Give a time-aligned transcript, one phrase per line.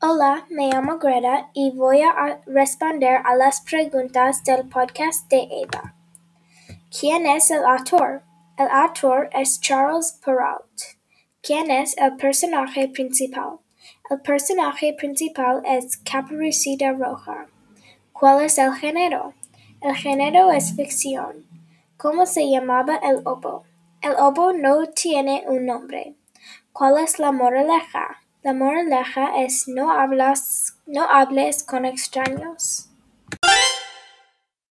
[0.00, 5.96] Hola, me llamo Greta y voy a responder a las preguntas del podcast de Eva.
[6.88, 8.22] ¿Quién es el autor?
[8.56, 11.00] El autor es Charles Perrault.
[11.42, 13.58] ¿Quién es el personaje principal?
[14.08, 17.48] El personaje principal es Caperucita Roja.
[18.12, 19.34] ¿Cuál es el género?
[19.80, 21.44] El género es ficción.
[21.96, 23.64] ¿Cómo se llamaba el obo?
[24.00, 26.14] El obo no tiene un nombre.
[26.72, 28.22] ¿Cuál es la moraleja?
[28.42, 32.87] La moraleja es no hablas, no hables con extraños.